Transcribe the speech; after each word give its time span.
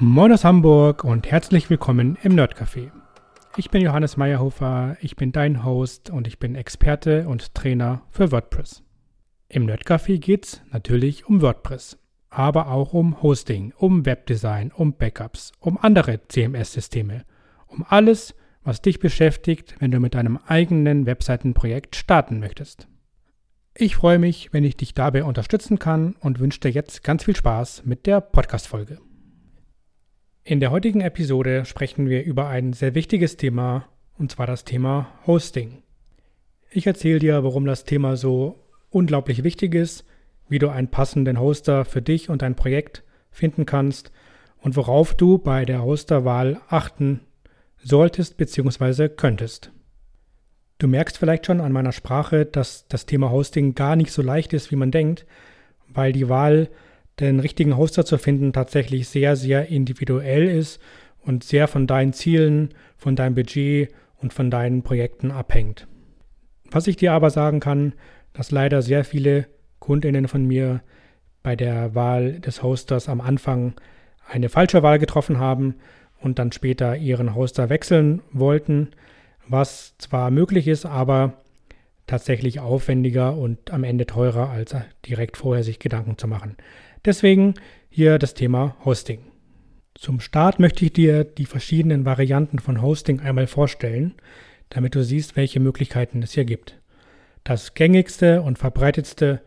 Moin 0.00 0.30
aus 0.30 0.44
Hamburg 0.44 1.02
und 1.02 1.28
herzlich 1.28 1.70
willkommen 1.70 2.16
im 2.22 2.36
Nerdcafé. 2.36 2.92
Ich 3.56 3.68
bin 3.68 3.82
Johannes 3.82 4.16
Meyerhofer, 4.16 4.96
ich 5.00 5.16
bin 5.16 5.32
dein 5.32 5.64
Host 5.64 6.10
und 6.10 6.28
ich 6.28 6.38
bin 6.38 6.54
Experte 6.54 7.26
und 7.26 7.52
Trainer 7.52 8.02
für 8.08 8.30
WordPress. 8.30 8.84
Im 9.48 9.66
Nerdcafé 9.66 10.18
geht's 10.18 10.62
natürlich 10.70 11.26
um 11.26 11.42
WordPress, 11.42 11.98
aber 12.30 12.70
auch 12.70 12.92
um 12.92 13.20
Hosting, 13.22 13.72
um 13.76 14.06
Webdesign, 14.06 14.70
um 14.70 14.92
Backups, 14.92 15.50
um 15.58 15.76
andere 15.78 16.20
CMS-Systeme, 16.28 17.24
um 17.66 17.84
alles, 17.88 18.36
was 18.62 18.80
dich 18.80 19.00
beschäftigt, 19.00 19.74
wenn 19.80 19.90
du 19.90 19.98
mit 19.98 20.14
deinem 20.14 20.36
eigenen 20.46 21.06
Webseitenprojekt 21.06 21.96
starten 21.96 22.38
möchtest. 22.38 22.86
Ich 23.74 23.96
freue 23.96 24.20
mich, 24.20 24.52
wenn 24.52 24.62
ich 24.62 24.76
dich 24.76 24.94
dabei 24.94 25.24
unterstützen 25.24 25.80
kann 25.80 26.14
und 26.20 26.38
wünsche 26.38 26.60
dir 26.60 26.70
jetzt 26.70 27.02
ganz 27.02 27.24
viel 27.24 27.34
Spaß 27.34 27.82
mit 27.84 28.06
der 28.06 28.20
Podcast-Folge. 28.20 29.00
In 30.48 30.60
der 30.60 30.70
heutigen 30.70 31.02
Episode 31.02 31.66
sprechen 31.66 32.08
wir 32.08 32.24
über 32.24 32.48
ein 32.48 32.72
sehr 32.72 32.94
wichtiges 32.94 33.36
Thema, 33.36 33.86
und 34.16 34.32
zwar 34.32 34.46
das 34.46 34.64
Thema 34.64 35.12
Hosting. 35.26 35.82
Ich 36.70 36.86
erzähle 36.86 37.18
dir, 37.18 37.44
warum 37.44 37.66
das 37.66 37.84
Thema 37.84 38.16
so 38.16 38.58
unglaublich 38.88 39.44
wichtig 39.44 39.74
ist, 39.74 40.06
wie 40.48 40.58
du 40.58 40.70
einen 40.70 40.88
passenden 40.88 41.38
Hoster 41.38 41.84
für 41.84 42.00
dich 42.00 42.30
und 42.30 42.40
dein 42.40 42.54
Projekt 42.54 43.02
finden 43.30 43.66
kannst 43.66 44.10
und 44.62 44.74
worauf 44.74 45.14
du 45.14 45.36
bei 45.36 45.66
der 45.66 45.82
Hosterwahl 45.82 46.62
achten 46.70 47.20
solltest 47.76 48.38
bzw. 48.38 49.10
könntest. 49.10 49.70
Du 50.78 50.88
merkst 50.88 51.18
vielleicht 51.18 51.44
schon 51.44 51.60
an 51.60 51.72
meiner 51.72 51.92
Sprache, 51.92 52.46
dass 52.46 52.88
das 52.88 53.04
Thema 53.04 53.30
Hosting 53.30 53.74
gar 53.74 53.96
nicht 53.96 54.12
so 54.12 54.22
leicht 54.22 54.54
ist, 54.54 54.70
wie 54.70 54.76
man 54.76 54.92
denkt, 54.92 55.26
weil 55.88 56.12
die 56.12 56.30
Wahl 56.30 56.70
den 57.20 57.40
richtigen 57.40 57.76
Hoster 57.76 58.04
zu 58.04 58.18
finden 58.18 58.52
tatsächlich 58.52 59.08
sehr, 59.08 59.36
sehr 59.36 59.68
individuell 59.68 60.48
ist 60.48 60.80
und 61.20 61.44
sehr 61.44 61.68
von 61.68 61.86
deinen 61.86 62.12
Zielen, 62.12 62.70
von 62.96 63.16
deinem 63.16 63.34
Budget 63.34 63.90
und 64.20 64.32
von 64.32 64.50
deinen 64.50 64.82
Projekten 64.82 65.30
abhängt. 65.30 65.86
Was 66.70 66.86
ich 66.86 66.96
dir 66.96 67.12
aber 67.12 67.30
sagen 67.30 67.60
kann, 67.60 67.94
dass 68.32 68.50
leider 68.50 68.82
sehr 68.82 69.04
viele 69.04 69.46
Kundinnen 69.78 70.28
von 70.28 70.44
mir 70.44 70.82
bei 71.42 71.56
der 71.56 71.94
Wahl 71.94 72.40
des 72.40 72.62
Hosters 72.62 73.08
am 73.08 73.20
Anfang 73.20 73.74
eine 74.28 74.48
falsche 74.48 74.82
Wahl 74.82 74.98
getroffen 74.98 75.38
haben 75.38 75.76
und 76.20 76.38
dann 76.38 76.52
später 76.52 76.96
ihren 76.96 77.34
Hoster 77.34 77.68
wechseln 77.68 78.20
wollten, 78.32 78.90
was 79.46 79.96
zwar 79.98 80.30
möglich 80.30 80.68
ist, 80.68 80.84
aber 80.84 81.34
tatsächlich 82.06 82.60
aufwendiger 82.60 83.36
und 83.36 83.70
am 83.70 83.84
Ende 83.84 84.06
teurer, 84.06 84.50
als 84.50 84.74
direkt 85.06 85.36
vorher 85.36 85.64
sich 85.64 85.78
Gedanken 85.78 86.18
zu 86.18 86.26
machen. 86.26 86.56
Deswegen 87.04 87.54
hier 87.88 88.18
das 88.18 88.34
Thema 88.34 88.76
Hosting. 88.84 89.20
Zum 89.94 90.20
Start 90.20 90.60
möchte 90.60 90.84
ich 90.84 90.92
dir 90.92 91.24
die 91.24 91.46
verschiedenen 91.46 92.04
Varianten 92.04 92.58
von 92.58 92.82
Hosting 92.82 93.20
einmal 93.20 93.46
vorstellen, 93.46 94.14
damit 94.68 94.94
du 94.94 95.02
siehst, 95.02 95.36
welche 95.36 95.60
Möglichkeiten 95.60 96.22
es 96.22 96.32
hier 96.32 96.44
gibt. 96.44 96.78
Das 97.44 97.74
gängigste 97.74 98.42
und 98.42 98.58
verbreitetste 98.58 99.40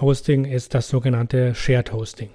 Hosting 0.00 0.44
ist 0.44 0.74
das 0.74 0.88
sogenannte 0.88 1.54
Shared 1.54 1.92
Hosting. 1.92 2.30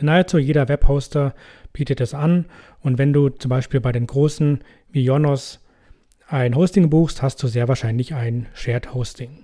Nahezu 0.00 0.38
jeder 0.38 0.68
Webhoster 0.68 1.34
bietet 1.72 2.00
es 2.00 2.14
an 2.14 2.46
und 2.80 2.98
wenn 2.98 3.12
du 3.12 3.28
zum 3.28 3.48
Beispiel 3.48 3.80
bei 3.80 3.92
den 3.92 4.06
großen 4.06 4.62
wie 4.90 5.04
Jonos 5.04 5.60
ein 6.26 6.54
Hosting 6.54 6.90
buchst, 6.90 7.22
hast 7.22 7.42
du 7.42 7.48
sehr 7.48 7.68
wahrscheinlich 7.68 8.14
ein 8.14 8.46
Shared 8.54 8.94
Hosting. 8.94 9.43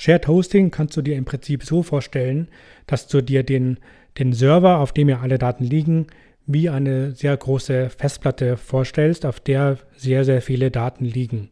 Shared 0.00 0.28
Hosting 0.28 0.70
kannst 0.70 0.96
du 0.96 1.02
dir 1.02 1.14
im 1.16 1.26
Prinzip 1.26 1.62
so 1.62 1.82
vorstellen, 1.82 2.48
dass 2.86 3.06
du 3.06 3.20
dir 3.20 3.42
den, 3.42 3.76
den 4.18 4.32
Server, 4.32 4.78
auf 4.78 4.92
dem 4.92 5.10
ja 5.10 5.20
alle 5.20 5.36
Daten 5.36 5.62
liegen, 5.62 6.06
wie 6.46 6.70
eine 6.70 7.12
sehr 7.12 7.36
große 7.36 7.90
Festplatte 7.90 8.56
vorstellst, 8.56 9.26
auf 9.26 9.40
der 9.40 9.76
sehr, 9.94 10.24
sehr 10.24 10.40
viele 10.40 10.70
Daten 10.70 11.04
liegen. 11.04 11.50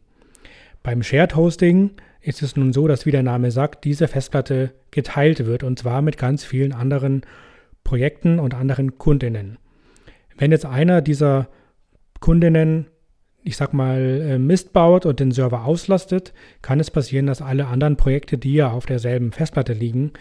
Beim 0.81 1.03
Shared 1.03 1.35
Hosting 1.35 1.91
ist 2.21 2.41
es 2.41 2.55
nun 2.55 2.73
so, 2.73 2.87
dass, 2.87 3.05
wie 3.05 3.11
der 3.11 3.21
Name 3.21 3.51
sagt, 3.51 3.85
diese 3.85 4.07
Festplatte 4.07 4.71
geteilt 4.89 5.45
wird 5.45 5.61
und 5.61 5.77
zwar 5.77 6.01
mit 6.01 6.17
ganz 6.17 6.43
vielen 6.43 6.73
anderen 6.73 7.21
Projekten 7.83 8.39
und 8.39 8.55
anderen 8.55 8.97
Kundinnen. 8.97 9.59
Wenn 10.39 10.51
jetzt 10.51 10.65
einer 10.65 11.03
dieser 11.03 11.49
Kundinnen 12.19 12.87
ich 13.43 13.57
sag 13.57 13.73
mal, 13.73 13.99
äh, 13.99 14.39
Mist 14.39 14.73
baut 14.73 15.05
und 15.05 15.19
den 15.19 15.31
Server 15.31 15.65
auslastet, 15.65 16.33
kann 16.61 16.79
es 16.79 16.91
passieren, 16.91 17.27
dass 17.27 17.41
alle 17.41 17.67
anderen 17.67 17.97
Projekte, 17.97 18.37
die 18.37 18.53
ja 18.53 18.71
auf 18.71 18.85
derselben 18.85 19.31
Festplatte 19.31 19.73
liegen, 19.73 20.11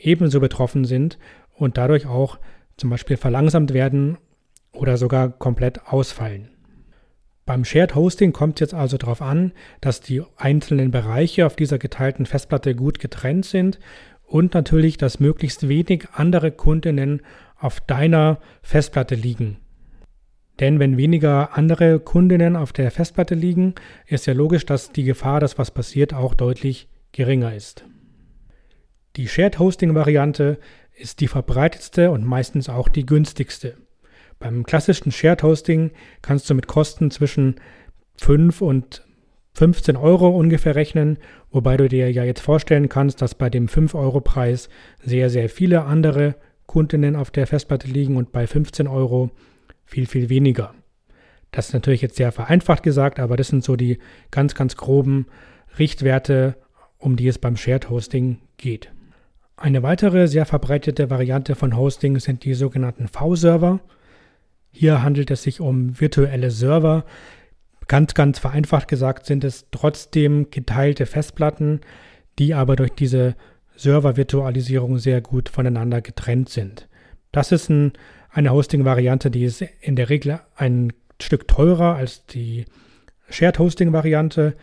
ebenso 0.00 0.40
betroffen 0.40 0.84
sind 0.84 1.18
und 1.54 1.78
dadurch 1.78 2.06
auch 2.06 2.38
zum 2.76 2.90
Beispiel 2.90 3.16
verlangsamt 3.16 3.72
werden 3.72 4.18
oder 4.72 4.96
sogar 4.96 5.30
komplett 5.30 5.86
ausfallen. 5.86 6.50
Beim 7.46 7.64
Shared 7.64 7.94
Hosting 7.94 8.32
kommt 8.32 8.56
es 8.56 8.60
jetzt 8.60 8.74
also 8.74 8.98
darauf 8.98 9.22
an, 9.22 9.52
dass 9.80 10.00
die 10.00 10.22
einzelnen 10.36 10.90
Bereiche 10.90 11.46
auf 11.46 11.54
dieser 11.54 11.78
geteilten 11.78 12.26
Festplatte 12.26 12.74
gut 12.74 12.98
getrennt 12.98 13.46
sind 13.46 13.78
und 14.26 14.54
natürlich, 14.54 14.96
dass 14.98 15.20
möglichst 15.20 15.68
wenig 15.68 16.08
andere 16.12 16.50
Kundinnen 16.50 17.22
auf 17.58 17.80
deiner 17.80 18.40
Festplatte 18.62 19.14
liegen. 19.14 19.58
Denn 20.60 20.78
wenn 20.78 20.96
weniger 20.96 21.56
andere 21.56 22.00
Kundinnen 22.00 22.56
auf 22.56 22.72
der 22.72 22.90
Festplatte 22.90 23.34
liegen, 23.34 23.74
ist 24.06 24.26
ja 24.26 24.32
logisch, 24.32 24.64
dass 24.64 24.92
die 24.92 25.04
Gefahr, 25.04 25.40
dass 25.40 25.58
was 25.58 25.70
passiert, 25.70 26.14
auch 26.14 26.34
deutlich 26.34 26.88
geringer 27.12 27.54
ist. 27.54 27.84
Die 29.16 29.28
Shared 29.28 29.58
Hosting 29.58 29.94
Variante 29.94 30.58
ist 30.94 31.20
die 31.20 31.28
verbreitetste 31.28 32.10
und 32.10 32.24
meistens 32.24 32.68
auch 32.68 32.88
die 32.88 33.04
günstigste. 33.04 33.76
Beim 34.38 34.64
klassischen 34.64 35.12
Shared 35.12 35.42
Hosting 35.42 35.90
kannst 36.22 36.48
du 36.48 36.54
mit 36.54 36.66
Kosten 36.66 37.10
zwischen 37.10 37.56
5 38.18 38.60
und 38.60 39.02
15 39.54 39.96
Euro 39.96 40.28
ungefähr 40.28 40.74
rechnen, 40.74 41.18
wobei 41.50 41.78
du 41.78 41.88
dir 41.88 42.10
ja 42.12 42.24
jetzt 42.24 42.40
vorstellen 42.40 42.90
kannst, 42.90 43.22
dass 43.22 43.34
bei 43.34 43.48
dem 43.48 43.68
5-Euro-Preis 43.68 44.68
sehr, 45.02 45.30
sehr 45.30 45.48
viele 45.48 45.84
andere 45.84 46.34
Kundinnen 46.66 47.16
auf 47.16 47.30
der 47.30 47.46
Festplatte 47.46 47.88
liegen 47.88 48.16
und 48.16 48.32
bei 48.32 48.46
15 48.46 48.86
Euro 48.86 49.30
viel, 49.86 50.06
viel 50.06 50.28
weniger. 50.28 50.74
Das 51.52 51.68
ist 51.68 51.72
natürlich 51.72 52.02
jetzt 52.02 52.16
sehr 52.16 52.32
vereinfacht 52.32 52.82
gesagt, 52.82 53.18
aber 53.18 53.36
das 53.36 53.48
sind 53.48 53.64
so 53.64 53.76
die 53.76 53.98
ganz, 54.30 54.54
ganz 54.54 54.76
groben 54.76 55.26
Richtwerte, 55.78 56.56
um 56.98 57.16
die 57.16 57.28
es 57.28 57.38
beim 57.38 57.56
Shared 57.56 57.88
Hosting 57.88 58.38
geht. 58.58 58.92
Eine 59.56 59.82
weitere 59.82 60.28
sehr 60.28 60.44
verbreitete 60.44 61.08
Variante 61.08 61.54
von 61.54 61.76
Hosting 61.76 62.18
sind 62.18 62.44
die 62.44 62.52
sogenannten 62.52 63.08
V-Server. 63.08 63.80
Hier 64.70 65.02
handelt 65.02 65.30
es 65.30 65.42
sich 65.42 65.60
um 65.60 65.98
virtuelle 65.98 66.50
Server. 66.50 67.06
Ganz, 67.88 68.12
ganz 68.12 68.38
vereinfacht 68.38 68.88
gesagt 68.88 69.24
sind 69.24 69.44
es 69.44 69.66
trotzdem 69.70 70.50
geteilte 70.50 71.06
Festplatten, 71.06 71.80
die 72.38 72.52
aber 72.52 72.76
durch 72.76 72.92
diese 72.92 73.34
Server-Virtualisierung 73.76 74.98
sehr 74.98 75.22
gut 75.22 75.48
voneinander 75.48 76.02
getrennt 76.02 76.50
sind. 76.50 76.88
Das 77.32 77.52
ist 77.52 77.70
ein 77.70 77.92
eine 78.36 78.50
Hosting-Variante, 78.50 79.30
die 79.30 79.44
ist 79.44 79.62
in 79.80 79.96
der 79.96 80.10
Regel 80.10 80.40
ein 80.56 80.92
Stück 81.20 81.48
teurer 81.48 81.94
als 81.94 82.26
die 82.26 82.66
Shared 83.30 83.58
Hosting-Variante. 83.58 84.54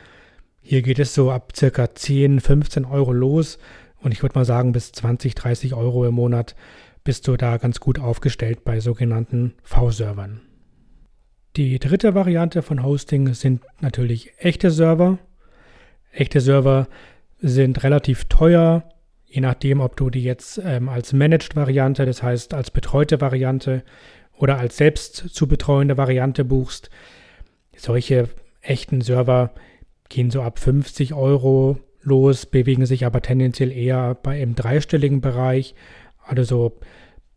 Hier 0.62 0.84
geht 0.84 1.00
es 1.00 1.16
so 1.16 1.32
ab 1.32 1.54
circa 1.56 1.96
10, 1.96 2.40
15 2.40 2.86
Euro 2.86 3.12
los 3.12 3.58
und 4.00 4.12
ich 4.12 4.22
würde 4.22 4.38
mal 4.38 4.46
sagen, 4.46 4.74
bis 4.74 4.92
20, 4.92 5.34
30 5.34 5.74
Euro 5.74 6.06
im 6.06 6.14
Monat 6.14 6.56
bist 7.04 7.28
du 7.28 7.36
da 7.36 7.58
ganz 7.58 7.80
gut 7.80 7.98
aufgestellt 7.98 8.64
bei 8.64 8.80
sogenannten 8.80 9.56
V-Servern. 9.64 10.42
Die 11.56 11.80
dritte 11.80 12.14
Variante 12.14 12.62
von 12.62 12.84
Hosting 12.84 13.34
sind 13.34 13.64
natürlich 13.82 14.34
echte 14.38 14.70
Server. 14.70 15.18
Echte 16.12 16.42
Server 16.42 16.88
sind 17.40 17.84
relativ 17.84 18.26
teuer, 18.26 18.84
je 19.34 19.42
nachdem, 19.42 19.82
ob 19.82 19.98
du 19.98 20.12
die 20.12 20.24
jetzt 20.24 20.62
ähm, 20.64 20.90
als 20.90 21.12
Managed-Variante, 21.12 22.06
das 22.06 22.22
heißt 22.22 22.54
als 22.54 22.70
betreute 22.70 23.20
Variante 23.20 23.82
oder 24.38 24.60
als 24.60 24.78
selbst 24.78 25.16
zu 25.16 25.48
betreuende 25.48 25.98
Variante 25.98 26.46
buchst. 26.46 26.92
Solche 27.76 28.30
echten 28.62 29.02
Server 29.02 29.52
gehen 30.08 30.30
so 30.30 30.44
ab 30.44 30.60
50 30.60 31.16
Euro 31.16 31.80
los, 32.04 32.46
bewegen 32.46 32.86
sich 32.86 33.08
aber 33.08 33.24
tendenziell 33.24 33.72
eher 33.72 34.14
bei 34.14 34.40
im 34.40 34.54
dreistelligen 34.54 35.20
Bereich. 35.20 35.74
Also 36.24 36.44
so 36.44 36.80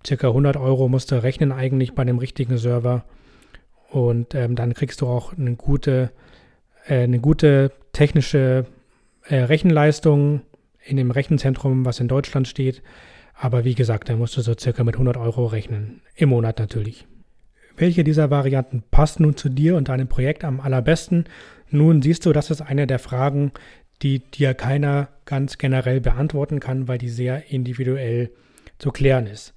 circa 0.06 0.28
100 0.28 0.58
Euro 0.58 0.90
musst 0.90 1.12
du 1.12 1.22
rechnen 1.22 1.50
eigentlich 1.50 1.94
bei 1.94 2.02
einem 2.02 2.18
richtigen 2.18 2.58
Server. 2.58 3.06
Und 3.88 4.34
ähm, 4.34 4.54
dann 4.54 4.74
kriegst 4.74 5.00
du 5.00 5.06
auch 5.06 5.32
eine 5.32 5.56
gute, 5.56 6.10
äh, 6.86 7.04
eine 7.04 7.20
gute 7.20 7.72
technische 7.92 8.66
äh, 9.28 9.36
Rechenleistung 9.36 10.42
in 10.86 10.96
dem 10.96 11.10
Rechenzentrum, 11.10 11.84
was 11.84 12.00
in 12.00 12.08
Deutschland 12.08 12.48
steht. 12.48 12.82
Aber 13.34 13.64
wie 13.64 13.74
gesagt, 13.74 14.08
da 14.08 14.16
musst 14.16 14.36
du 14.36 14.40
so 14.40 14.54
circa 14.58 14.84
mit 14.84 14.94
100 14.94 15.16
Euro 15.16 15.46
rechnen. 15.46 16.00
Im 16.14 16.30
Monat 16.30 16.58
natürlich. 16.58 17.06
Welche 17.76 18.04
dieser 18.04 18.30
Varianten 18.30 18.82
passt 18.90 19.20
nun 19.20 19.36
zu 19.36 19.48
dir 19.48 19.76
und 19.76 19.88
deinem 19.88 20.08
Projekt 20.08 20.44
am 20.44 20.60
allerbesten? 20.60 21.24
Nun 21.70 22.00
siehst 22.00 22.24
du, 22.24 22.32
das 22.32 22.50
ist 22.50 22.62
eine 22.62 22.86
der 22.86 22.98
Fragen, 22.98 23.52
die 24.02 24.20
dir 24.20 24.54
keiner 24.54 25.08
ganz 25.26 25.58
generell 25.58 26.00
beantworten 26.00 26.60
kann, 26.60 26.88
weil 26.88 26.98
die 26.98 27.08
sehr 27.08 27.50
individuell 27.50 28.30
zu 28.78 28.90
klären 28.90 29.26
ist. 29.26 29.52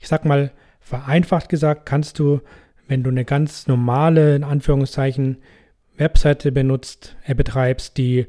Ich 0.00 0.08
sag 0.08 0.24
mal, 0.24 0.50
Vereinfacht 0.80 1.48
gesagt 1.48 1.86
kannst 1.86 2.18
du, 2.18 2.40
wenn 2.88 3.04
du 3.04 3.10
eine 3.10 3.24
ganz 3.24 3.68
normale, 3.68 4.34
in 4.34 4.42
Anführungszeichen, 4.42 5.36
Webseite 5.96 6.50
benutzt, 6.50 7.16
äh, 7.24 7.34
betreibst, 7.34 7.96
die, 7.96 8.26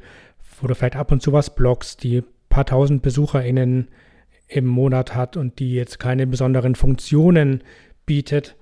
wo 0.59 0.67
du 0.67 0.75
vielleicht 0.75 0.95
ab 0.95 1.11
und 1.11 1.23
zu 1.23 1.33
was 1.33 1.55
bloggst, 1.55 2.03
die 2.03 2.23
paar 2.51 2.67
tausend 2.67 3.01
BesucherInnen 3.01 3.87
im 4.47 4.67
Monat 4.67 5.15
hat 5.15 5.37
und 5.37 5.57
die 5.57 5.73
jetzt 5.73 5.97
keine 5.97 6.27
besonderen 6.27 6.75
Funktionen 6.75 7.63
bietet 8.05 8.55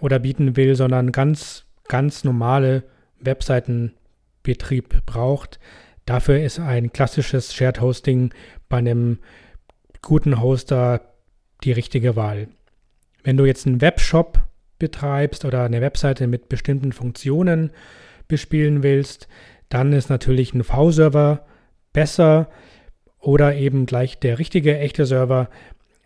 oder 0.00 0.18
bieten 0.18 0.56
will, 0.56 0.76
sondern 0.76 1.12
ganz, 1.12 1.66
ganz 1.88 2.24
normale 2.24 2.84
Webseitenbetrieb 3.20 5.04
braucht. 5.04 5.58
Dafür 6.06 6.40
ist 6.40 6.60
ein 6.60 6.92
klassisches 6.92 7.52
Shared 7.52 7.80
Hosting 7.80 8.32
bei 8.68 8.78
einem 8.78 9.18
guten 10.02 10.40
Hoster 10.40 11.00
die 11.64 11.72
richtige 11.72 12.16
Wahl. 12.16 12.48
Wenn 13.22 13.36
du 13.36 13.44
jetzt 13.46 13.66
einen 13.66 13.80
Webshop 13.80 14.38
betreibst 14.78 15.44
oder 15.44 15.64
eine 15.64 15.80
Webseite 15.80 16.26
mit 16.26 16.48
bestimmten 16.48 16.92
Funktionen 16.92 17.70
bespielen 18.28 18.82
willst, 18.82 19.28
dann 19.68 19.92
ist 19.92 20.10
natürlich 20.10 20.54
ein 20.54 20.62
V-Server 20.62 21.46
besser 21.92 22.48
oder 23.24 23.54
eben 23.54 23.86
gleich 23.86 24.18
der 24.18 24.38
richtige 24.38 24.78
echte 24.78 25.06
Server. 25.06 25.48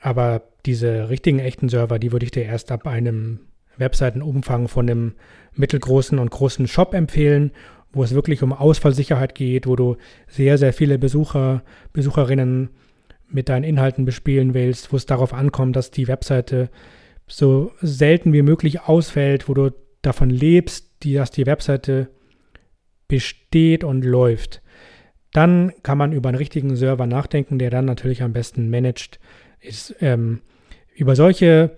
Aber 0.01 0.43
diese 0.67 1.11
richtigen 1.11 1.41
echten 1.41 1.69
Server, 1.69 1.99
die 1.99 2.13
würde 2.13 2.25
ich 2.25 2.31
dir 2.31 2.45
erst 2.45 2.71
ab 2.71 2.87
einem 2.87 3.41
Webseitenumfang 3.77 4.69
von 4.69 4.89
einem 4.89 5.15
mittelgroßen 5.55 6.19
und 6.19 6.31
großen 6.31 6.67
Shop 6.69 6.95
empfehlen, 6.95 7.53
wo 7.93 8.03
es 8.03 8.15
wirklich 8.15 8.43
um 8.43 8.53
Ausfallsicherheit 8.53 9.35
geht, 9.35 9.67
wo 9.67 9.77
du 9.77 9.97
sehr, 10.29 10.59
sehr 10.59 10.73
viele 10.73 10.99
Besucher, 10.99 11.63
Besucherinnen 11.93 12.71
mit 13.29 13.49
deinen 13.49 13.65
Inhalten 13.65 14.05
bespielen 14.05 14.55
willst, 14.55 14.93
wo 14.93 14.97
es 14.97 15.07
darauf 15.07 15.33
ankommt, 15.35 15.77
dass 15.77 15.91
die 15.91 16.09
Webseite 16.09 16.71
so 17.27 17.73
selten 17.81 18.33
wie 18.33 18.43
möglich 18.43 18.83
ausfällt, 18.83 19.49
wo 19.49 19.55
du 19.55 19.71
davon 20.03 20.31
lebst, 20.31 21.05
dass 21.05 21.31
die 21.31 21.47
Webseite 21.47 22.09
besteht 23.07 23.85
und 23.85 24.05
läuft. 24.05 24.63
Dann 25.33 25.73
kann 25.83 25.99
man 25.99 26.13
über 26.13 26.31
einen 26.31 26.39
richtigen 26.39 26.77
Server 26.77 27.07
nachdenken, 27.07 27.59
der 27.59 27.69
dann 27.71 27.85
natürlich 27.85 28.23
am 28.23 28.33
besten 28.33 28.71
managed 28.71 29.19
ist. 29.61 29.95
Ähm, 30.01 30.41
über 30.95 31.15
solche, 31.15 31.73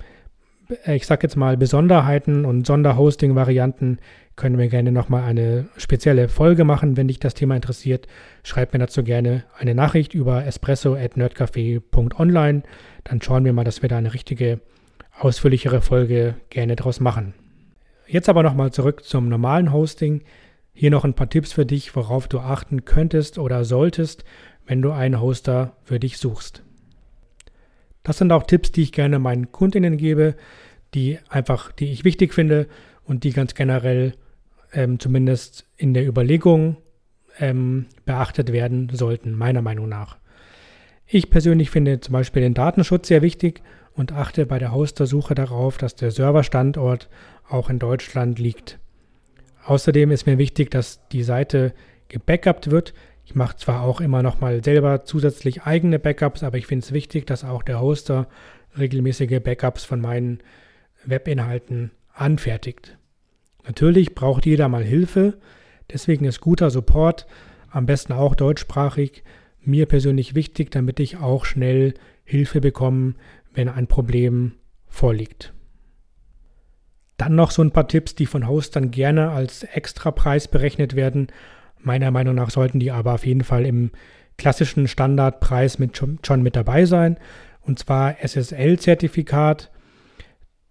ich 0.86 1.06
sag 1.06 1.22
jetzt 1.22 1.36
mal, 1.36 1.56
Besonderheiten 1.56 2.44
und 2.44 2.66
Sonderhosting-Varianten 2.66 3.98
können 4.36 4.58
wir 4.58 4.68
gerne 4.68 4.92
nochmal 4.92 5.24
eine 5.24 5.68
spezielle 5.76 6.28
Folge 6.28 6.62
machen. 6.64 6.96
Wenn 6.96 7.08
dich 7.08 7.18
das 7.18 7.34
Thema 7.34 7.56
interessiert, 7.56 8.06
schreib 8.42 8.72
mir 8.72 8.78
dazu 8.78 9.04
gerne 9.04 9.44
eine 9.58 9.74
Nachricht 9.74 10.14
über 10.14 10.46
espresso.nerdcafé.online. 10.46 12.62
Dann 13.04 13.20
schauen 13.20 13.44
wir 13.44 13.52
mal, 13.52 13.64
dass 13.64 13.82
wir 13.82 13.90
da 13.90 13.98
eine 13.98 14.14
richtige, 14.14 14.60
ausführlichere 15.18 15.82
Folge 15.82 16.36
gerne 16.48 16.76
draus 16.76 17.00
machen. 17.00 17.34
Jetzt 18.06 18.30
aber 18.30 18.42
nochmal 18.42 18.72
zurück 18.72 19.04
zum 19.04 19.28
normalen 19.28 19.72
Hosting. 19.72 20.22
Hier 20.72 20.90
noch 20.90 21.04
ein 21.04 21.14
paar 21.14 21.28
Tipps 21.28 21.52
für 21.52 21.66
dich, 21.66 21.94
worauf 21.94 22.28
du 22.28 22.38
achten 22.38 22.84
könntest 22.84 23.38
oder 23.38 23.64
solltest, 23.64 24.24
wenn 24.66 24.82
du 24.82 24.92
einen 24.92 25.20
Hoster 25.20 25.76
für 25.82 25.98
dich 25.98 26.18
suchst. 26.18 26.62
Das 28.02 28.18
sind 28.18 28.32
auch 28.32 28.44
Tipps, 28.44 28.72
die 28.72 28.82
ich 28.82 28.92
gerne 28.92 29.18
meinen 29.18 29.52
Kundinnen 29.52 29.96
gebe, 29.96 30.36
die 30.94 31.18
einfach, 31.28 31.72
die 31.72 31.92
ich 31.92 32.04
wichtig 32.04 32.34
finde 32.34 32.66
und 33.04 33.24
die 33.24 33.32
ganz 33.32 33.54
generell 33.54 34.14
ähm, 34.72 34.98
zumindest 34.98 35.66
in 35.76 35.94
der 35.94 36.06
Überlegung 36.06 36.76
ähm, 37.38 37.86
beachtet 38.04 38.52
werden 38.52 38.90
sollten, 38.92 39.32
meiner 39.32 39.62
Meinung 39.62 39.88
nach. 39.88 40.18
Ich 41.06 41.30
persönlich 41.30 41.70
finde 41.70 42.00
zum 42.00 42.12
Beispiel 42.12 42.42
den 42.42 42.54
Datenschutz 42.54 43.08
sehr 43.08 43.22
wichtig 43.22 43.62
und 43.94 44.12
achte 44.12 44.46
bei 44.46 44.58
der 44.58 44.72
Hostersuche 44.72 45.34
darauf, 45.34 45.76
dass 45.76 45.96
der 45.96 46.12
Serverstandort 46.12 47.08
auch 47.48 47.68
in 47.68 47.80
Deutschland 47.80 48.38
liegt. 48.38 48.78
Außerdem 49.64 50.10
ist 50.10 50.26
mir 50.26 50.38
wichtig, 50.38 50.70
dass 50.70 51.06
die 51.08 51.22
Seite 51.22 51.74
gebackupt 52.08 52.70
wird. 52.70 52.94
Ich 53.24 53.34
mache 53.34 53.56
zwar 53.56 53.82
auch 53.82 54.00
immer 54.00 54.22
noch 54.22 54.40
mal 54.40 54.64
selber 54.64 55.04
zusätzlich 55.04 55.62
eigene 55.62 55.98
Backups, 55.98 56.42
aber 56.42 56.58
ich 56.58 56.66
finde 56.66 56.84
es 56.84 56.92
wichtig, 56.92 57.26
dass 57.26 57.44
auch 57.44 57.62
der 57.62 57.80
Hoster 57.80 58.28
regelmäßige 58.78 59.40
Backups 59.42 59.84
von 59.84 60.00
meinen 60.00 60.40
Webinhalten 61.04 61.92
anfertigt. 62.12 62.96
Natürlich 63.64 64.14
braucht 64.14 64.46
jeder 64.46 64.68
mal 64.68 64.82
Hilfe, 64.82 65.38
deswegen 65.92 66.24
ist 66.24 66.40
guter 66.40 66.70
Support, 66.70 67.26
am 67.70 67.86
besten 67.86 68.12
auch 68.12 68.34
deutschsprachig, 68.34 69.22
mir 69.62 69.86
persönlich 69.86 70.34
wichtig, 70.34 70.70
damit 70.70 70.98
ich 71.00 71.18
auch 71.18 71.44
schnell 71.44 71.94
Hilfe 72.24 72.60
bekomme, 72.60 73.14
wenn 73.52 73.68
ein 73.68 73.86
Problem 73.86 74.52
vorliegt. 74.88 75.52
Dann 77.20 77.34
noch 77.34 77.50
so 77.50 77.60
ein 77.60 77.70
paar 77.70 77.86
Tipps, 77.86 78.14
die 78.14 78.24
von 78.24 78.48
Hostern 78.48 78.90
gerne 78.90 79.30
als 79.30 79.62
Extrapreis 79.62 80.48
berechnet 80.48 80.96
werden. 80.96 81.26
Meiner 81.78 82.10
Meinung 82.10 82.34
nach 82.34 82.48
sollten 82.48 82.80
die 82.80 82.92
aber 82.92 83.12
auf 83.12 83.26
jeden 83.26 83.44
Fall 83.44 83.66
im 83.66 83.90
klassischen 84.38 84.88
Standardpreis 84.88 85.78
mit 85.78 85.98
schon, 85.98 86.42
mit 86.42 86.56
dabei 86.56 86.86
sein. 86.86 87.18
Und 87.60 87.78
zwar 87.78 88.16
SSL-Zertifikat. 88.24 89.70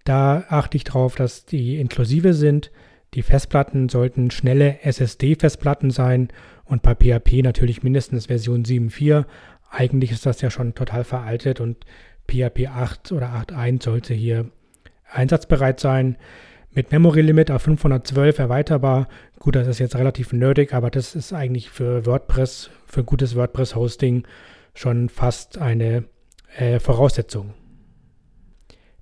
Da 0.05 0.43
achte 0.49 0.77
ich 0.77 0.85
darauf, 0.85 1.13
dass 1.13 1.45
die 1.45 1.79
inklusive 1.79 2.33
sind. 2.33 2.71
Die 3.13 3.21
Festplatten 3.21 3.87
sollten 3.87 4.31
schnelle 4.31 4.81
SSD-Festplatten 4.81 5.91
sein 5.91 6.29
und 6.65 6.81
bei 6.81 6.95
PHP 6.95 7.43
natürlich 7.43 7.83
mindestens 7.83 8.25
Version 8.25 8.63
7.4. 8.63 9.25
Eigentlich 9.69 10.11
ist 10.11 10.25
das 10.25 10.41
ja 10.41 10.49
schon 10.49 10.73
total 10.73 11.03
veraltet 11.03 11.59
und 11.59 11.85
PHP 12.27 12.69
8 12.69 13.11
oder 13.11 13.27
8.1 13.35 13.83
sollte 13.83 14.15
hier 14.15 14.49
einsatzbereit 15.11 15.79
sein. 15.79 16.17
Mit 16.71 16.91
Memory 16.91 17.21
Limit 17.21 17.49
auf 17.49 17.63
512 17.63 18.39
erweiterbar. 18.39 19.07
Gut, 19.39 19.55
das 19.55 19.67
ist 19.67 19.79
jetzt 19.79 19.95
relativ 19.95 20.33
nerdig, 20.33 20.73
aber 20.73 20.91
das 20.91 21.15
ist 21.15 21.33
eigentlich 21.33 21.69
für 21.69 22.05
WordPress, 22.05 22.69
für 22.85 23.03
gutes 23.03 23.35
WordPress-Hosting 23.35 24.23
schon 24.75 25.09
fast 25.09 25.57
eine 25.57 26.05
äh, 26.57 26.79
Voraussetzung. 26.79 27.53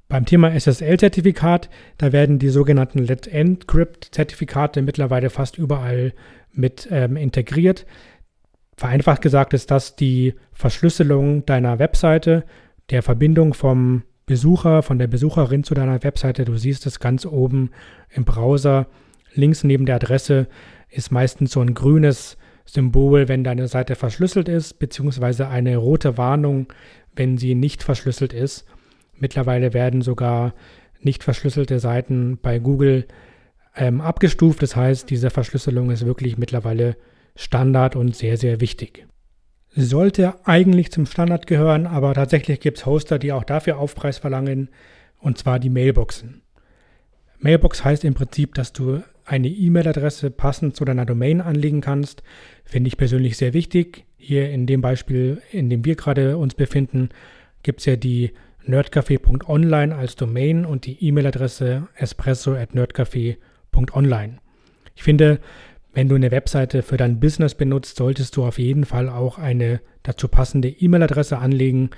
Beim 0.10 0.26
Thema 0.26 0.52
SSL-Zertifikat, 0.58 1.70
da 1.98 2.14
werden 2.14 2.40
die 2.40 2.50
sogenannten 2.50 3.00
Let 3.00 3.28
Encrypt-Zertifikate 3.28 4.82
mittlerweile 4.82 5.30
fast 5.30 5.58
überall 5.58 6.14
mit 6.54 6.88
ähm, 6.90 7.18
integriert. 7.18 7.86
Vereinfacht 8.78 9.22
gesagt 9.22 9.54
ist 9.54 9.70
das 9.70 9.98
die 9.98 10.36
Verschlüsselung 10.54 11.46
deiner 11.46 11.80
Webseite, 11.80 12.46
der 12.90 13.04
Verbindung 13.04 13.54
vom 13.54 14.04
Besucher, 14.28 14.84
von 14.84 15.00
der 15.00 15.08
Besucherin 15.08 15.64
zu 15.64 15.74
deiner 15.74 16.04
Webseite. 16.04 16.44
Du 16.44 16.58
siehst 16.58 16.86
es 16.86 17.00
ganz 17.00 17.26
oben 17.26 17.72
im 18.12 18.26
Browser. 18.26 18.88
Links 19.34 19.64
neben 19.64 19.86
der 19.86 19.96
Adresse 19.96 20.48
ist 20.90 21.12
meistens 21.12 21.54
so 21.54 21.62
ein 21.62 21.74
grünes 21.74 22.38
Symbol, 22.66 23.30
wenn 23.30 23.46
deine 23.46 23.70
Seite 23.70 23.96
verschlüsselt 23.96 24.50
ist, 24.50 24.80
beziehungsweise 24.80 25.48
eine 25.48 25.78
rote 25.78 26.18
Warnung, 26.18 26.68
wenn 27.16 27.38
sie 27.38 27.56
nicht 27.56 27.84
verschlüsselt 27.84 28.34
ist. 28.34 28.66
Mittlerweile 29.16 29.74
werden 29.74 30.02
sogar 30.02 30.54
nicht 31.00 31.24
verschlüsselte 31.24 31.80
Seiten 31.80 32.38
bei 32.42 32.60
Google 32.60 33.08
ähm, 33.78 34.02
abgestuft. 34.02 34.62
Das 34.62 34.76
heißt, 34.76 35.10
diese 35.10 35.30
Verschlüsselung 35.30 35.90
ist 35.90 36.06
wirklich 36.06 36.38
mittlerweile 36.38 36.98
Standard 37.38 37.96
und 37.96 38.14
sehr, 38.14 38.36
sehr 38.36 38.60
wichtig 38.60 39.08
sollte 39.84 40.36
eigentlich 40.46 40.92
zum 40.92 41.06
Standard 41.06 41.48
gehören, 41.48 41.86
aber 41.86 42.14
tatsächlich 42.14 42.60
gibt 42.60 42.80
es 42.80 42.86
Hoster, 42.86 43.20
die 43.20 43.32
auch 43.32 43.44
dafür 43.44 43.78
Aufpreis 43.78 44.18
verlangen, 44.18 44.70
und 45.20 45.38
zwar 45.38 45.60
die 45.60 45.70
Mailboxen. 45.70 46.42
Mailbox 47.40 47.84
heißt 47.84 48.04
im 48.04 48.16
Prinzip, 48.16 48.56
dass 48.56 48.74
du 48.74 49.04
eine 49.26 49.48
E-Mail-Adresse 49.48 50.32
passend 50.32 50.76
zu 50.76 50.86
deiner 50.86 51.06
Domain 51.06 51.40
anlegen 51.42 51.82
kannst. 51.82 52.24
Finde 52.66 52.88
ich 52.88 52.98
persönlich 52.98 53.38
sehr 53.38 53.54
wichtig. 53.54 54.06
Hier 54.18 54.50
in 54.50 54.66
dem 54.66 54.82
Beispiel, 54.82 55.40
in 55.52 55.70
dem 55.70 55.86
wir 55.86 55.96
gerade 55.96 56.38
uns 56.38 56.56
befinden, 56.56 57.10
gibt 57.62 57.82
es 57.82 57.86
ja 57.86 57.96
die 57.96 58.32
nerdcafé.online 58.66 59.96
als 59.96 60.16
Domain 60.16 60.66
und 60.66 60.86
die 60.86 61.06
E-Mail-Adresse 61.06 61.88
espresso@nerdcafé.online. 61.96 64.40
Ich 64.96 65.04
finde, 65.04 65.40
wenn 65.98 66.10
du 66.10 66.14
eine 66.14 66.30
Webseite 66.30 66.84
für 66.84 66.96
dein 66.96 67.20
Business 67.20 67.56
benutzt, 67.56 67.98
solltest 67.98 68.36
du 68.36 68.46
auf 68.46 68.60
jeden 68.60 68.86
Fall 68.86 69.10
auch 69.10 69.40
eine 69.40 69.82
dazu 70.04 70.28
passende 70.28 70.70
E-Mail-Adresse 70.70 71.40
anlegen, 71.40 71.90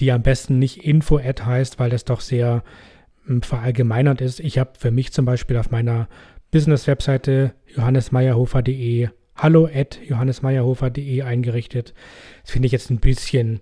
die 0.00 0.12
am 0.12 0.20
besten 0.20 0.58
nicht 0.58 0.84
info-ad 0.84 1.42
heißt, 1.42 1.78
weil 1.78 1.88
das 1.88 2.04
doch 2.04 2.20
sehr 2.20 2.62
hm, 3.24 3.40
verallgemeinert 3.40 4.20
ist. 4.20 4.40
Ich 4.40 4.58
habe 4.58 4.72
für 4.78 4.90
mich 4.90 5.14
zum 5.14 5.24
Beispiel 5.24 5.56
auf 5.56 5.70
meiner 5.70 6.10
Business-Webseite 6.50 7.54
johannesmeierhofer.de 7.74 9.08
hallo 9.34 9.66
at 9.74 9.98
johannesmeierhofer.de 10.04 11.22
eingerichtet. 11.22 11.94
Das 12.42 12.50
finde 12.50 12.66
ich 12.66 12.72
jetzt 12.72 12.90
ein 12.90 13.00
bisschen 13.00 13.60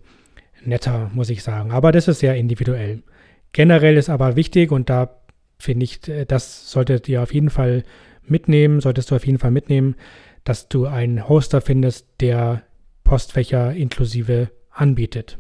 netter, 0.64 1.12
muss 1.14 1.30
ich 1.30 1.44
sagen. 1.44 1.70
Aber 1.70 1.92
das 1.92 2.08
ist 2.08 2.18
sehr 2.18 2.34
individuell. 2.34 3.04
Generell 3.52 3.96
ist 3.96 4.08
aber 4.08 4.34
wichtig 4.34 4.72
und 4.72 4.90
da 4.90 5.20
finde 5.60 5.84
ich, 5.84 6.08
äh, 6.08 6.24
das 6.24 6.72
solltet 6.72 7.08
ihr 7.08 7.22
auf 7.22 7.32
jeden 7.32 7.50
Fall 7.50 7.84
mitnehmen, 8.30 8.80
solltest 8.80 9.10
du 9.10 9.16
auf 9.16 9.26
jeden 9.26 9.38
Fall 9.38 9.50
mitnehmen, 9.50 9.96
dass 10.44 10.68
du 10.68 10.86
einen 10.86 11.28
Hoster 11.28 11.60
findest, 11.60 12.06
der 12.20 12.62
Postfächer 13.04 13.72
inklusive 13.74 14.50
anbietet. 14.70 15.38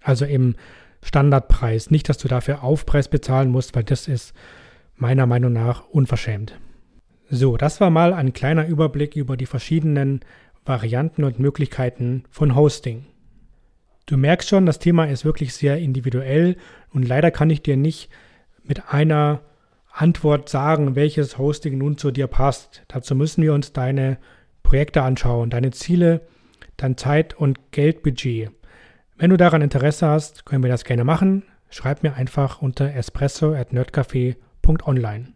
Also 0.00 0.24
im 0.24 0.54
Standardpreis. 1.04 1.90
Nicht, 1.90 2.08
dass 2.08 2.18
du 2.18 2.28
dafür 2.28 2.64
Aufpreis 2.64 3.08
bezahlen 3.08 3.50
musst, 3.50 3.76
weil 3.76 3.84
das 3.84 4.08
ist 4.08 4.34
meiner 4.96 5.26
Meinung 5.26 5.52
nach 5.52 5.86
unverschämt. 5.88 6.58
So, 7.30 7.56
das 7.56 7.80
war 7.80 7.90
mal 7.90 8.12
ein 8.12 8.32
kleiner 8.32 8.66
Überblick 8.66 9.16
über 9.16 9.36
die 9.36 9.46
verschiedenen 9.46 10.20
Varianten 10.64 11.24
und 11.24 11.38
Möglichkeiten 11.38 12.24
von 12.30 12.54
Hosting. 12.54 13.06
Du 14.06 14.16
merkst 14.16 14.48
schon, 14.48 14.66
das 14.66 14.78
Thema 14.78 15.04
ist 15.04 15.24
wirklich 15.24 15.54
sehr 15.54 15.78
individuell 15.78 16.56
und 16.90 17.06
leider 17.06 17.30
kann 17.30 17.50
ich 17.50 17.62
dir 17.62 17.76
nicht 17.76 18.10
mit 18.62 18.92
einer 18.92 19.42
Antwort 19.94 20.48
sagen, 20.48 20.96
welches 20.96 21.38
Hosting 21.38 21.78
nun 21.78 21.96
zu 21.96 22.10
dir 22.10 22.26
passt. 22.26 22.82
Dazu 22.88 23.14
müssen 23.14 23.42
wir 23.42 23.54
uns 23.54 23.72
deine 23.72 24.18
Projekte 24.64 25.02
anschauen, 25.02 25.50
deine 25.50 25.70
Ziele, 25.70 26.22
dein 26.76 26.96
Zeit- 26.96 27.34
und 27.34 27.70
Geldbudget. 27.70 28.50
Wenn 29.16 29.30
du 29.30 29.36
daran 29.36 29.62
Interesse 29.62 30.08
hast, 30.08 30.44
können 30.44 30.64
wir 30.64 30.70
das 30.70 30.82
gerne 30.84 31.04
machen. 31.04 31.44
Schreib 31.70 32.02
mir 32.02 32.14
einfach 32.14 32.60
unter 32.60 32.92
espresso@nerdcafé.online. 32.92 35.32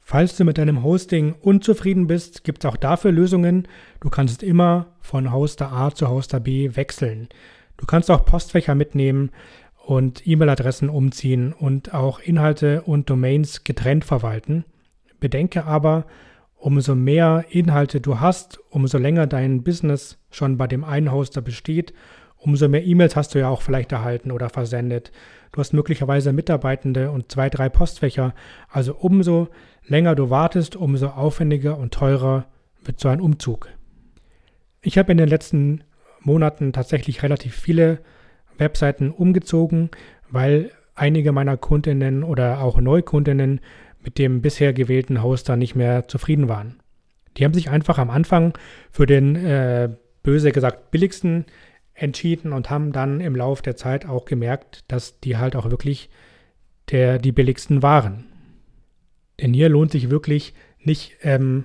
Falls 0.00 0.36
du 0.36 0.44
mit 0.44 0.58
deinem 0.58 0.82
Hosting 0.82 1.34
unzufrieden 1.40 2.06
bist, 2.06 2.44
gibt 2.44 2.62
es 2.62 2.70
auch 2.70 2.76
dafür 2.76 3.10
Lösungen. 3.10 3.66
Du 4.00 4.10
kannst 4.10 4.42
immer 4.42 4.88
von 5.00 5.32
Hoster 5.32 5.72
A 5.72 5.92
zu 5.92 6.10
Hoster 6.10 6.40
B 6.40 6.76
wechseln. 6.76 7.30
Du 7.78 7.86
kannst 7.86 8.10
auch 8.10 8.26
Postfächer 8.26 8.74
mitnehmen 8.74 9.30
und 9.86 10.26
E-Mail-Adressen 10.26 10.88
umziehen 10.88 11.52
und 11.52 11.92
auch 11.92 12.18
Inhalte 12.18 12.82
und 12.82 13.10
Domains 13.10 13.64
getrennt 13.64 14.04
verwalten. 14.04 14.64
Bedenke 15.20 15.64
aber, 15.64 16.06
umso 16.56 16.94
mehr 16.94 17.44
Inhalte 17.50 18.00
du 18.00 18.20
hast, 18.20 18.58
umso 18.70 18.96
länger 18.96 19.26
dein 19.26 19.62
Business 19.62 20.18
schon 20.30 20.56
bei 20.56 20.66
dem 20.66 20.84
einen 20.84 21.12
Hoster 21.12 21.42
besteht, 21.42 21.92
umso 22.38 22.68
mehr 22.68 22.84
E-Mails 22.84 23.16
hast 23.16 23.34
du 23.34 23.38
ja 23.38 23.48
auch 23.48 23.62
vielleicht 23.62 23.92
erhalten 23.92 24.30
oder 24.30 24.48
versendet. 24.48 25.12
Du 25.52 25.60
hast 25.60 25.72
möglicherweise 25.72 26.32
Mitarbeitende 26.32 27.10
und 27.10 27.30
zwei, 27.30 27.48
drei 27.48 27.68
Postfächer. 27.68 28.34
Also 28.68 28.94
umso 28.94 29.48
länger 29.86 30.14
du 30.14 30.30
wartest, 30.30 30.76
umso 30.76 31.08
aufwendiger 31.08 31.78
und 31.78 31.92
teurer 31.94 32.46
wird 32.82 33.00
so 33.00 33.08
ein 33.08 33.20
Umzug. 33.20 33.68
Ich 34.82 34.98
habe 34.98 35.12
in 35.12 35.18
den 35.18 35.28
letzten 35.28 35.84
Monaten 36.20 36.72
tatsächlich 36.72 37.22
relativ 37.22 37.54
viele 37.54 38.00
Webseiten 38.58 39.10
umgezogen, 39.10 39.90
weil 40.30 40.70
einige 40.94 41.32
meiner 41.32 41.56
Kundinnen 41.56 42.22
oder 42.22 42.60
auch 42.60 42.80
Neukundinnen 42.80 43.60
mit 44.02 44.18
dem 44.18 44.42
bisher 44.42 44.72
gewählten 44.72 45.22
Hoster 45.22 45.56
nicht 45.56 45.74
mehr 45.74 46.08
zufrieden 46.08 46.48
waren. 46.48 46.80
Die 47.36 47.44
haben 47.44 47.54
sich 47.54 47.70
einfach 47.70 47.98
am 47.98 48.10
Anfang 48.10 48.56
für 48.90 49.06
den 49.06 49.34
äh, 49.36 49.88
böse 50.22 50.52
gesagt 50.52 50.90
billigsten 50.90 51.46
entschieden 51.94 52.52
und 52.52 52.70
haben 52.70 52.92
dann 52.92 53.20
im 53.20 53.36
Laufe 53.36 53.62
der 53.62 53.76
Zeit 53.76 54.06
auch 54.06 54.24
gemerkt, 54.24 54.84
dass 54.88 55.20
die 55.20 55.36
halt 55.36 55.56
auch 55.56 55.70
wirklich 55.70 56.10
der, 56.90 57.18
die 57.18 57.32
billigsten 57.32 57.82
waren. 57.82 58.26
Denn 59.40 59.54
hier 59.54 59.68
lohnt 59.68 59.92
sich 59.92 60.10
wirklich 60.10 60.54
nicht 60.78 61.16
ähm, 61.22 61.64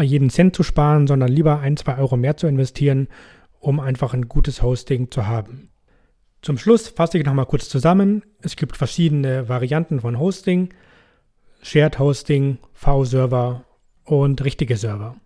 jeden 0.00 0.30
Cent 0.30 0.54
zu 0.54 0.62
sparen, 0.62 1.06
sondern 1.06 1.30
lieber 1.30 1.60
ein, 1.60 1.76
zwei 1.76 1.98
Euro 1.98 2.16
mehr 2.16 2.36
zu 2.36 2.46
investieren, 2.46 3.08
um 3.58 3.80
einfach 3.80 4.14
ein 4.14 4.28
gutes 4.28 4.62
Hosting 4.62 5.10
zu 5.10 5.26
haben. 5.26 5.69
Zum 6.42 6.56
Schluss 6.56 6.88
fasse 6.88 7.18
ich 7.18 7.26
nochmal 7.26 7.46
kurz 7.46 7.68
zusammen. 7.68 8.22
Es 8.40 8.56
gibt 8.56 8.76
verschiedene 8.76 9.48
Varianten 9.48 10.00
von 10.00 10.18
Hosting. 10.18 10.70
Shared 11.62 11.98
Hosting, 11.98 12.58
V-Server 12.72 13.64
und 14.04 14.42
richtige 14.42 14.76
Server. 14.76 15.16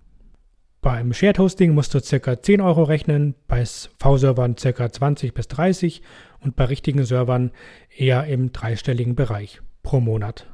Beim 0.80 1.14
Shared 1.14 1.38
Hosting 1.38 1.73
musst 1.73 1.94
du 1.94 2.00
ca. 2.00 2.42
10 2.42 2.61
Euro 2.61 2.83
rechnen, 2.83 3.37
bei 3.47 3.64
V-Servern 3.64 4.56
ca. 4.56 4.92
20 4.92 5.33
bis 5.33 5.49
30 5.49 6.02
und 6.40 6.56
bei 6.56 6.64
richtigen 6.64 7.04
Servern 7.04 7.52
eher 7.97 8.26
im 8.26 8.52
dreistelligen 8.52 9.14
Bereich 9.14 9.62
pro 9.83 10.00
Monat. 10.00 10.47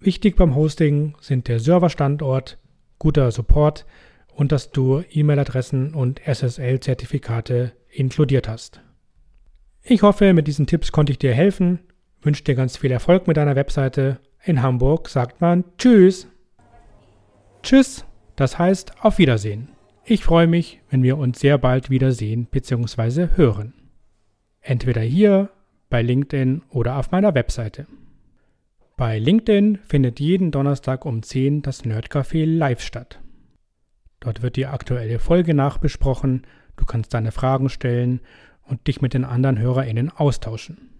Wichtig 0.00 0.36
beim 0.36 0.54
Hosting 0.54 1.14
sind 1.20 1.46
der 1.46 1.60
Serverstandort, 1.60 2.58
guter 2.98 3.30
Support 3.30 3.86
und 4.34 4.50
dass 4.50 4.70
du 4.70 5.02
E-Mail-Adressen 5.08 5.94
und 5.94 6.20
SSL-Zertifikate 6.26 7.72
inkludiert 7.90 8.48
hast. 8.48 8.83
Ich 9.86 10.00
hoffe, 10.00 10.32
mit 10.32 10.46
diesen 10.46 10.66
Tipps 10.66 10.92
konnte 10.92 11.12
ich 11.12 11.18
dir 11.18 11.34
helfen. 11.34 11.78
Wünsche 12.22 12.42
dir 12.42 12.54
ganz 12.54 12.78
viel 12.78 12.90
Erfolg 12.90 13.28
mit 13.28 13.36
deiner 13.36 13.54
Webseite. 13.54 14.18
In 14.42 14.62
Hamburg 14.62 15.10
sagt 15.10 15.42
man 15.42 15.62
Tschüss. 15.76 16.26
Tschüss. 17.62 18.06
Das 18.34 18.58
heißt, 18.58 19.04
auf 19.04 19.18
Wiedersehen. 19.18 19.68
Ich 20.06 20.24
freue 20.24 20.46
mich, 20.46 20.80
wenn 20.88 21.02
wir 21.02 21.18
uns 21.18 21.38
sehr 21.38 21.58
bald 21.58 21.90
wiedersehen 21.90 22.46
bzw. 22.50 23.36
hören. 23.36 23.74
Entweder 24.62 25.02
hier, 25.02 25.50
bei 25.90 26.00
LinkedIn 26.00 26.62
oder 26.70 26.96
auf 26.96 27.10
meiner 27.10 27.34
Webseite. 27.34 27.86
Bei 28.96 29.18
LinkedIn 29.18 29.80
findet 29.86 30.18
jeden 30.18 30.50
Donnerstag 30.50 31.04
um 31.04 31.22
10 31.22 31.60
das 31.60 31.84
Nerdcafé 31.84 32.46
live 32.46 32.80
statt. 32.80 33.20
Dort 34.20 34.40
wird 34.40 34.56
die 34.56 34.66
aktuelle 34.66 35.18
Folge 35.18 35.52
nachbesprochen, 35.52 36.46
du 36.76 36.86
kannst 36.86 37.12
deine 37.12 37.32
Fragen 37.32 37.68
stellen 37.68 38.22
und 38.66 38.86
dich 38.86 39.00
mit 39.00 39.14
den 39.14 39.24
anderen 39.24 39.58
HörerInnen 39.58 40.10
austauschen. 40.10 40.90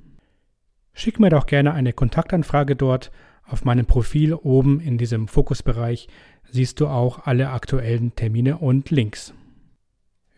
Schick 0.93 1.19
mir 1.19 1.31
doch 1.31 1.47
gerne 1.47 1.75
eine 1.75 1.93
Kontaktanfrage 1.93 2.77
dort 2.77 3.11
auf 3.47 3.65
meinem 3.65 3.87
Profil 3.87 4.35
oben 4.35 4.81
in 4.81 4.99
diesem 4.99 5.29
Fokusbereich 5.29 6.09
siehst 6.51 6.81
du 6.81 6.87
auch 6.87 7.27
alle 7.27 7.51
aktuellen 7.51 8.17
Termine 8.17 8.57
und 8.59 8.91
Links. 8.91 9.35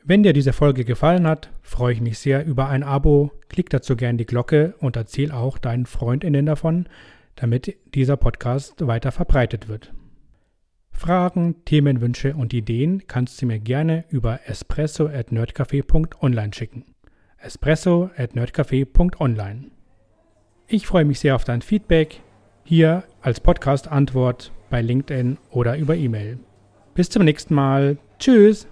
Wenn 0.02 0.23
dir 0.23 0.33
diese 0.33 0.52
Folge 0.52 0.85
gefallen 0.85 1.26
hat, 1.26 1.50
freue 1.62 1.92
ich 1.92 2.00
mich 2.00 2.18
sehr 2.18 2.47
über 2.47 2.68
ein 2.68 2.83
Abo. 2.83 3.30
Klick 3.49 3.71
dazu 3.71 3.97
gerne 3.97 4.18
die 4.18 4.26
Glocke 4.26 4.75
und 4.78 4.97
erzähl 4.97 5.33
auch 5.33 5.59
deinen 5.59 5.87
FreundInnen 5.87 6.47
davon, 6.47 6.88
damit 7.35 7.76
dieser 7.95 8.16
Podcast 8.16 8.87
weiter 8.87 9.12
verbreitet 9.12 9.68
wird. 9.68 9.92
Fragen, 10.90 11.64
Themenwünsche 11.64 12.35
und 12.35 12.54
Ideen 12.54 13.06
kannst 13.06 13.42
du 13.42 13.47
mir 13.47 13.59
gerne 13.59 14.04
über 14.09 14.40
espresso@nerdcafe.online 14.47 16.54
schicken. 16.54 16.96
espresso@nerdcafe.online. 17.38 19.71
Ich 20.69 20.87
freue 20.87 21.05
mich 21.05 21.21
sehr 21.21 21.37
auf 21.37 21.45
dein 21.45 21.62
Feedback 21.62 22.21
hier 22.64 23.05
als 23.23 23.40
Podcast 23.40 23.88
Antwort 23.88 24.52
bei 24.71 24.83
LinkedIn 24.83 25.38
oder 25.50 25.76
über 25.76 25.95
E-Mail. 25.95 26.38
Bis 26.95 27.09
zum 27.09 27.25
nächsten 27.25 27.55
Mal. 27.55 27.99
Tschüss. 28.19 28.66